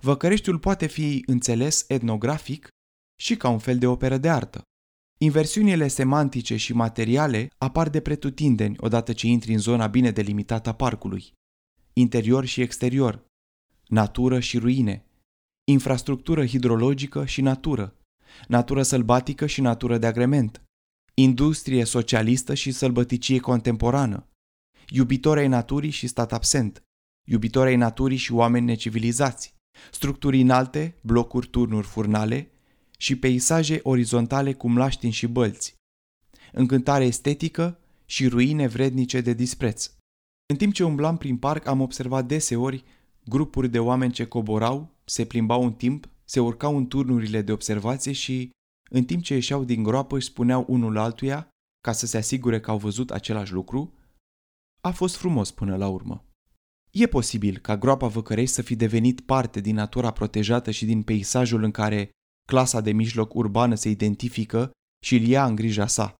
Văcăreștiul 0.00 0.58
poate 0.58 0.86
fi 0.86 1.22
înțeles 1.26 1.84
etnografic 1.88 2.68
și 3.20 3.36
ca 3.36 3.48
un 3.48 3.58
fel 3.58 3.78
de 3.78 3.86
operă 3.86 4.18
de 4.18 4.30
artă. 4.30 4.62
Inversiunile 5.18 5.88
semantice 5.88 6.56
și 6.56 6.72
materiale 6.72 7.50
apar 7.58 7.88
de 7.88 8.00
pretutindeni 8.00 8.76
odată 8.78 9.12
ce 9.12 9.26
intri 9.26 9.52
în 9.52 9.58
zona 9.58 9.86
bine 9.86 10.10
delimitată 10.10 10.68
a 10.68 10.74
parcului. 10.74 11.32
Interior 11.92 12.44
și 12.44 12.60
exterior, 12.60 13.26
natură 13.86 14.40
și 14.40 14.58
ruine, 14.58 15.04
infrastructură 15.70 16.46
hidrologică 16.46 17.24
și 17.24 17.40
natură, 17.40 17.94
natură 18.48 18.82
sălbatică 18.82 19.46
și 19.46 19.60
natură 19.60 19.98
de 19.98 20.06
agrement, 20.06 20.62
industrie 21.14 21.84
socialistă 21.84 22.54
și 22.54 22.72
sălbăticie 22.72 23.38
contemporană, 23.38 24.26
iubitori 24.88 25.40
ai 25.40 25.48
naturii 25.48 25.90
și 25.90 26.06
stat 26.06 26.32
absent, 26.32 26.82
iubitori 27.28 27.68
ai 27.68 27.76
naturii 27.76 28.16
și 28.16 28.32
oameni 28.32 28.66
necivilizați, 28.66 29.54
structuri 29.90 30.40
înalte, 30.40 30.98
blocuri, 31.02 31.46
turnuri, 31.46 31.86
furnale, 31.86 32.50
și 32.96 33.18
peisaje 33.18 33.80
orizontale 33.82 34.52
cu 34.52 34.68
mlaștini 34.68 35.12
și 35.12 35.26
bălți, 35.26 35.74
încântare 36.52 37.04
estetică 37.04 37.78
și 38.04 38.28
ruine 38.28 38.66
vrednice 38.66 39.20
de 39.20 39.32
dispreț. 39.32 39.90
În 40.46 40.56
timp 40.56 40.72
ce 40.72 40.84
umblam 40.84 41.16
prin 41.16 41.36
parc, 41.36 41.66
am 41.66 41.80
observat 41.80 42.26
deseori 42.26 42.84
grupuri 43.24 43.68
de 43.68 43.78
oameni 43.78 44.12
ce 44.12 44.24
coborau, 44.24 44.94
se 45.04 45.24
plimbau 45.24 45.62
un 45.62 45.72
timp, 45.72 46.08
se 46.24 46.40
urcau 46.40 46.76
în 46.76 46.86
turnurile 46.86 47.42
de 47.42 47.52
observație 47.52 48.12
și, 48.12 48.50
în 48.90 49.04
timp 49.04 49.22
ce 49.22 49.34
ieșeau 49.34 49.64
din 49.64 49.82
groapă, 49.82 50.16
își 50.16 50.26
spuneau 50.26 50.64
unul 50.68 50.98
altuia, 50.98 51.48
ca 51.80 51.92
să 51.92 52.06
se 52.06 52.16
asigure 52.16 52.60
că 52.60 52.70
au 52.70 52.78
văzut 52.78 53.10
același 53.10 53.52
lucru, 53.52 53.92
a 54.80 54.90
fost 54.90 55.16
frumos 55.16 55.50
până 55.50 55.76
la 55.76 55.88
urmă. 55.88 56.24
E 56.90 57.06
posibil 57.06 57.58
ca 57.58 57.76
groapa 57.76 58.06
Văcărei 58.06 58.46
să 58.46 58.62
fi 58.62 58.76
devenit 58.76 59.20
parte 59.20 59.60
din 59.60 59.74
natura 59.74 60.10
protejată 60.10 60.70
și 60.70 60.84
din 60.84 61.02
peisajul 61.02 61.62
în 61.62 61.70
care 61.70 62.10
clasa 62.46 62.80
de 62.80 62.92
mijloc 62.92 63.34
urbană 63.34 63.74
se 63.74 63.88
identifică 63.88 64.70
și 65.04 65.16
îl 65.16 65.22
ia 65.22 65.46
în 65.46 65.54
grija 65.54 65.86
sa. 65.86 66.14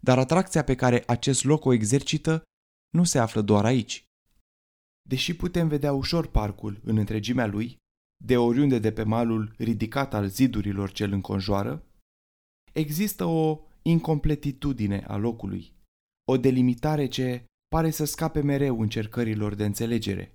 Dar 0.00 0.18
atracția 0.18 0.64
pe 0.64 0.74
care 0.74 1.02
acest 1.06 1.44
loc 1.44 1.64
o 1.64 1.72
exercită 1.72 2.42
nu 2.90 3.04
se 3.04 3.18
află 3.18 3.40
doar 3.40 3.64
aici. 3.64 4.04
Deși 5.08 5.36
putem 5.36 5.68
vedea 5.68 5.92
ușor 5.92 6.26
parcul 6.26 6.80
în 6.84 6.96
întregimea 6.96 7.46
lui, 7.46 7.76
de 8.24 8.36
oriunde 8.36 8.78
de 8.78 8.92
pe 8.92 9.02
malul 9.02 9.54
ridicat 9.58 10.14
al 10.14 10.28
zidurilor 10.28 10.92
ce 10.92 11.04
îl 11.04 11.12
înconjoară, 11.12 11.84
există 12.72 13.24
o 13.24 13.60
incompletitudine 13.82 15.04
a 15.06 15.16
locului, 15.16 15.72
o 16.28 16.36
delimitare 16.36 17.06
ce 17.06 17.44
pare 17.68 17.90
să 17.90 18.04
scape 18.04 18.40
mereu 18.40 18.80
încercărilor 18.80 19.54
de 19.54 19.64
înțelegere. 19.64 20.32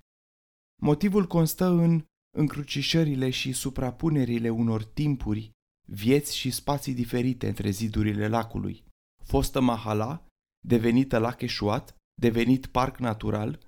Motivul 0.82 1.26
constă 1.26 1.64
în 1.64 2.04
încrucișările 2.36 3.30
și 3.30 3.52
suprapunerile 3.52 4.48
unor 4.48 4.84
timpuri, 4.84 5.50
vieți 5.88 6.36
și 6.36 6.50
spații 6.50 6.94
diferite 6.94 7.48
între 7.48 7.70
zidurile 7.70 8.28
lacului. 8.28 8.84
Fostă 9.24 9.60
mahala, 9.60 10.26
devenită 10.66 11.18
lac 11.18 11.40
eșuat, 11.40 11.94
devenit 12.20 12.66
parc 12.66 12.98
natural, 12.98 13.60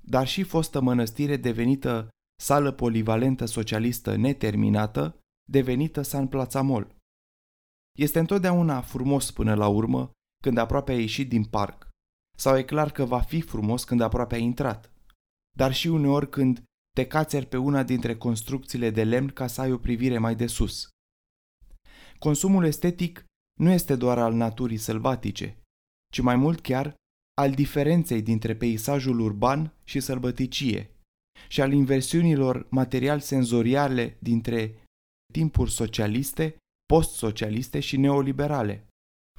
dar 0.00 0.26
și 0.26 0.42
fostă 0.42 0.80
mănăstire 0.80 1.36
devenită 1.36 2.08
sală 2.40 2.72
polivalentă 2.72 3.44
socialistă 3.44 4.16
neterminată, 4.16 5.20
devenită 5.50 6.02
San 6.02 6.26
Plațamol. 6.28 6.94
Este 7.98 8.18
întotdeauna 8.18 8.80
frumos 8.80 9.30
până 9.30 9.54
la 9.54 9.68
urmă 9.68 10.10
când 10.42 10.58
aproape 10.58 10.92
a 10.92 10.98
ieșit 10.98 11.28
din 11.28 11.44
parc, 11.44 11.88
sau 12.38 12.58
e 12.58 12.62
clar 12.62 12.90
că 12.92 13.04
va 13.04 13.20
fi 13.20 13.40
frumos 13.40 13.84
când 13.84 14.00
aproape 14.00 14.34
a 14.34 14.38
intrat, 14.38 14.92
dar 15.56 15.72
și 15.74 15.88
uneori 15.88 16.28
când 16.28 16.62
te 16.96 17.06
cațeri 17.06 17.46
pe 17.46 17.56
una 17.56 17.82
dintre 17.82 18.16
construcțiile 18.16 18.90
de 18.90 19.04
lemn 19.04 19.28
ca 19.28 19.46
să 19.46 19.60
ai 19.60 19.72
o 19.72 19.78
privire 19.78 20.18
mai 20.18 20.34
de 20.36 20.46
sus. 20.46 20.88
Consumul 22.18 22.64
estetic 22.64 23.24
nu 23.60 23.70
este 23.70 23.96
doar 23.96 24.18
al 24.18 24.34
naturii 24.34 24.76
sălbatice, 24.76 25.62
ci 26.12 26.20
mai 26.20 26.36
mult 26.36 26.60
chiar 26.60 26.94
al 27.34 27.54
diferenței 27.54 28.22
dintre 28.22 28.56
peisajul 28.56 29.20
urban 29.20 29.74
și 29.84 30.00
sălbăticie 30.00 30.90
și 31.48 31.60
al 31.60 31.72
inversiunilor 31.72 32.66
material-senzoriale 32.70 34.16
dintre 34.20 34.84
timpuri 35.32 35.70
socialiste, 35.70 36.56
post-socialiste 36.86 37.80
și 37.80 37.96
neoliberale. 37.96 38.86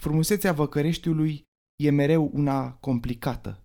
Frumusețea 0.02 0.54
Văcăreștiului 0.54 1.44
e 1.84 1.90
mereu 1.90 2.32
una 2.34 2.74
complicată, 2.74 3.62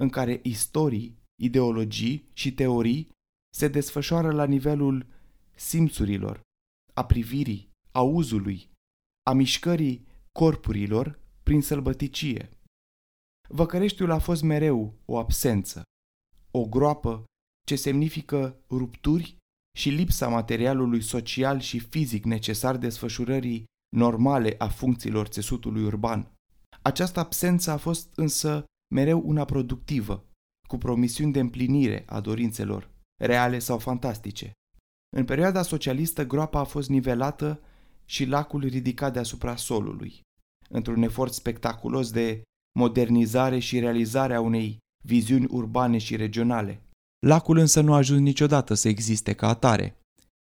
în 0.00 0.08
care 0.08 0.40
istorii, 0.42 1.18
ideologii 1.42 2.30
și 2.32 2.54
teorii 2.54 3.12
se 3.54 3.68
desfășoară 3.68 4.32
la 4.32 4.44
nivelul 4.44 5.06
simțurilor, 5.54 6.40
a 6.94 7.04
privirii, 7.04 7.70
a 7.92 8.02
uzului, 8.02 8.70
a 9.30 9.32
mișcării 9.32 10.06
corpurilor 10.32 11.20
prin 11.42 11.62
sălbăticie. 11.62 12.48
Văcăreștiul 13.48 14.10
a 14.10 14.18
fost 14.18 14.42
mereu 14.42 14.94
o 15.04 15.18
absență, 15.18 15.82
o 16.50 16.66
groapă 16.66 17.24
ce 17.66 17.76
semnifică 17.76 18.64
rupturi 18.70 19.36
și 19.78 19.88
lipsa 19.88 20.28
materialului 20.28 21.02
social 21.02 21.60
și 21.60 21.78
fizic 21.78 22.24
necesar 22.24 22.76
desfășurării 22.76 23.64
normale 23.96 24.54
a 24.58 24.68
funcțiilor 24.68 25.26
țesutului 25.26 25.84
urban. 25.84 26.32
Această 26.82 27.20
absență 27.20 27.70
a 27.70 27.76
fost 27.76 28.12
însă 28.16 28.64
mereu 28.94 29.22
una 29.24 29.44
productivă, 29.44 30.24
cu 30.68 30.76
promisiuni 30.78 31.32
de 31.32 31.40
împlinire 31.40 32.04
a 32.06 32.20
dorințelor, 32.20 32.93
reale 33.20 33.58
sau 33.58 33.78
fantastice. 33.78 34.52
În 35.16 35.24
perioada 35.24 35.62
socialistă, 35.62 36.26
groapa 36.26 36.60
a 36.60 36.64
fost 36.64 36.88
nivelată 36.88 37.60
și 38.04 38.24
lacul 38.24 38.60
ridicat 38.60 39.12
deasupra 39.12 39.56
solului, 39.56 40.20
într-un 40.68 41.02
efort 41.02 41.32
spectaculos 41.32 42.10
de 42.10 42.42
modernizare 42.78 43.58
și 43.58 43.78
realizare 43.78 44.34
a 44.34 44.40
unei 44.40 44.78
viziuni 45.04 45.46
urbane 45.50 45.98
și 45.98 46.16
regionale. 46.16 46.82
Lacul 47.26 47.58
însă 47.58 47.80
nu 47.80 47.92
a 47.92 47.96
ajuns 47.96 48.20
niciodată 48.20 48.74
să 48.74 48.88
existe 48.88 49.32
ca 49.32 49.48
atare, 49.48 49.98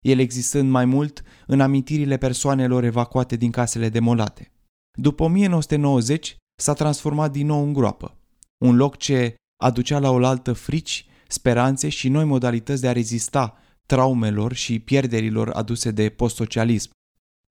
el 0.05 0.19
existând 0.19 0.69
mai 0.69 0.85
mult 0.85 1.23
în 1.47 1.61
amintirile 1.61 2.17
persoanelor 2.17 2.83
evacuate 2.83 3.35
din 3.35 3.51
casele 3.51 3.89
demolate. 3.89 4.51
După 4.99 5.23
1990 5.23 6.37
s-a 6.61 6.73
transformat 6.73 7.31
din 7.31 7.45
nou 7.45 7.63
în 7.63 7.73
groapă, 7.73 8.17
un 8.57 8.75
loc 8.75 8.97
ce 8.97 9.35
aducea 9.63 9.99
la 9.99 10.09
oaltă 10.09 10.53
frici, 10.53 11.05
speranțe 11.27 11.89
și 11.89 12.09
noi 12.09 12.25
modalități 12.25 12.81
de 12.81 12.87
a 12.87 12.91
rezista 12.91 13.57
traumelor 13.85 14.53
și 14.53 14.79
pierderilor 14.79 15.49
aduse 15.49 15.91
de 15.91 16.09
postsocialism. 16.09 16.89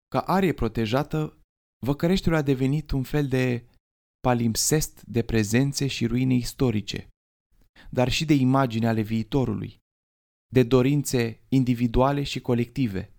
Ca 0.08 0.19
arie 0.19 0.53
protejată, 0.53 1.34
Văcăreștiul 1.86 2.36
a 2.36 2.41
devenit 2.41 2.91
un 2.91 3.03
fel 3.03 3.27
de 3.27 3.65
palimpsest 4.19 5.03
de 5.05 5.21
prezențe 5.21 5.88
și 5.88 6.05
ruine 6.05 6.34
istorice, 6.34 7.08
dar 7.89 8.10
și 8.10 8.25
de 8.25 8.34
imagini 8.34 8.88
ale 8.88 9.01
viitorului, 9.01 9.77
de 10.53 10.63
dorințe 10.63 11.43
individuale 11.49 12.23
și 12.23 12.39
colective. 12.39 13.13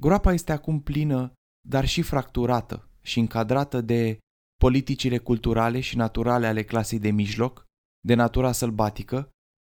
Groapa 0.00 0.32
este 0.32 0.52
acum 0.52 0.80
plină, 0.80 1.32
dar 1.68 1.86
și 1.86 2.02
fracturată 2.02 2.88
și 3.02 3.18
încadrată 3.18 3.80
de 3.80 4.18
politicile 4.56 5.18
culturale 5.18 5.80
și 5.80 5.96
naturale 5.96 6.46
ale 6.46 6.64
clasei 6.64 6.98
de 6.98 7.10
mijloc, 7.10 7.64
de 8.06 8.14
natura 8.14 8.52
sălbatică 8.52 9.30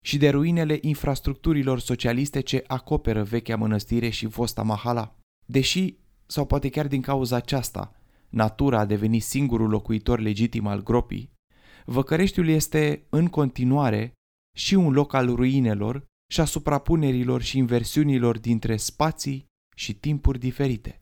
și 0.06 0.18
de 0.18 0.30
ruinele 0.30 0.78
infrastructurilor 0.82 1.80
socialiste 1.80 2.40
ce 2.40 2.64
acoperă 2.68 3.24
vechea 3.24 3.56
mănăstire 3.56 4.10
și 4.10 4.28
fosta 4.28 4.64
mahala. 4.64 5.16
Deși, 5.46 5.96
sau 6.26 6.46
poate 6.46 6.70
chiar 6.70 6.88
din 6.88 7.02
cauza 7.02 7.36
aceasta, 7.36 7.96
natura 8.30 8.80
a 8.80 8.86
devenit 8.86 9.24
singurul 9.24 9.70
locuitor 9.70 10.20
legitim 10.20 10.68
al 10.68 10.84
gropii, 10.84 11.38
Văcăreștiul 11.86 12.48
este, 12.48 13.06
în 13.10 13.28
continuare, 13.28 14.14
și 14.58 14.74
un 14.74 14.94
loc 14.94 15.14
al 15.14 15.36
ruinelor 15.36 16.06
și 16.32 16.40
a 16.42 16.46
suprapunerilor 16.46 17.42
și 17.42 17.58
inversiunilor 17.58 18.40
dintre 18.40 18.78
spații 18.78 19.46
și 19.76 19.94
timpuri 19.94 20.40
diferite. 20.40 20.99